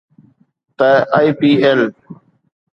ته 0.77 0.89
IPL 1.25 1.81